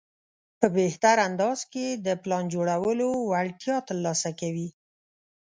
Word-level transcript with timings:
په 0.59 0.67
بهتر 0.77 1.15
انداز 1.27 1.59
کې 1.73 1.85
د 2.05 2.07
پلان 2.23 2.43
جوړولو 2.53 3.09
وړتیا 3.31 3.77
ترلاسه 3.89 4.29
کوي. 4.39 4.67